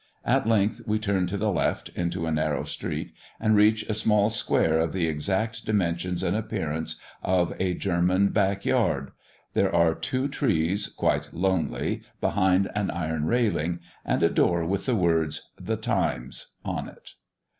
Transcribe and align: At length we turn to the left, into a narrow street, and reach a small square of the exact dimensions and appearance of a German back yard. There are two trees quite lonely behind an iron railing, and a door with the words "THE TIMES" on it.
At 0.25 0.47
length 0.47 0.81
we 0.87 0.97
turn 0.97 1.27
to 1.27 1.37
the 1.37 1.51
left, 1.51 1.89
into 1.89 2.25
a 2.25 2.31
narrow 2.31 2.63
street, 2.63 3.13
and 3.39 3.55
reach 3.55 3.83
a 3.83 3.93
small 3.93 4.31
square 4.31 4.79
of 4.79 4.93
the 4.93 5.05
exact 5.05 5.63
dimensions 5.63 6.23
and 6.23 6.35
appearance 6.35 6.95
of 7.21 7.53
a 7.59 7.75
German 7.75 8.29
back 8.29 8.65
yard. 8.65 9.11
There 9.53 9.71
are 9.71 9.93
two 9.93 10.27
trees 10.27 10.87
quite 10.87 11.31
lonely 11.33 12.01
behind 12.19 12.71
an 12.73 12.89
iron 12.89 13.25
railing, 13.25 13.79
and 14.03 14.23
a 14.23 14.29
door 14.29 14.65
with 14.65 14.87
the 14.87 14.95
words 14.95 15.51
"THE 15.61 15.77
TIMES" 15.77 16.53
on 16.65 16.89
it. 16.89 17.11